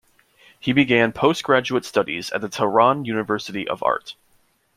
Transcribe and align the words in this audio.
He 0.59 0.73
began 0.73 1.11
postgraduate 1.11 1.85
studies 1.85 2.31
at 2.31 2.41
the 2.41 2.49
Tehran 2.49 3.05
University 3.05 3.67
of 3.67 3.83
Art. 3.83 4.15